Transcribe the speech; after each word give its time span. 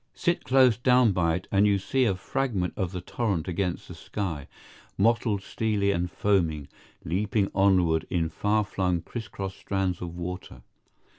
Sit 0.15 0.43
close 0.45 0.77
down 0.77 1.11
by 1.11 1.35
it, 1.35 1.47
and 1.51 1.67
you 1.67 1.77
see 1.77 2.05
a 2.05 2.15
fragment 2.15 2.73
of 2.75 2.91
the 2.91 3.01
torrent 3.01 3.47
against 3.47 3.87
the 3.87 3.93
sky, 3.93 4.47
mottled, 4.97 5.43
steely, 5.43 5.91
and 5.91 6.09
foaming, 6.09 6.67
leaping 7.05 7.51
onward 7.53 8.07
in 8.09 8.27
far 8.27 8.63
flung 8.63 9.03
criss 9.03 9.27
cross 9.27 9.53
strands 9.55 10.01
of 10.01 10.15
water. 10.15 10.63